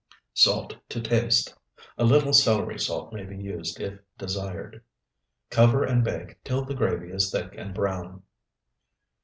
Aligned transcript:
Salt 0.33 0.75
to 0.89 0.99
taste. 0.99 1.53
A 1.95 2.03
little 2.03 2.33
celery 2.33 2.79
salt 2.79 3.13
may 3.13 3.23
be 3.23 3.37
used 3.37 3.79
if 3.79 3.99
desired. 4.17 4.81
Cover 5.51 5.83
and 5.83 6.03
bake 6.03 6.43
till 6.43 6.65
the 6.65 6.73
gravy 6.73 7.11
is 7.11 7.29
thick 7.29 7.53
and 7.55 7.71
brown. 7.71 8.23